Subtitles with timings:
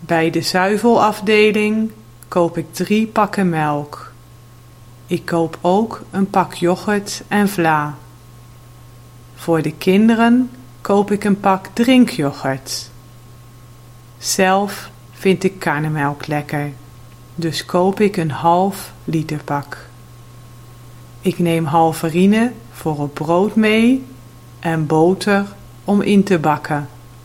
[0.00, 1.90] Bij de zuivelafdeling
[2.28, 4.12] koop ik drie pakken melk.
[5.06, 7.94] Ik koop ook een pak yoghurt en vla.
[9.34, 12.90] Voor de kinderen koop ik een pak drinkyoghurt.
[14.18, 16.72] Zelf vind ik karnemelk lekker,
[17.34, 19.78] dus koop ik een half liter pak.
[21.20, 24.04] Ik neem halverine voor op brood mee
[24.60, 25.44] en boter
[25.84, 26.88] om in te bakken.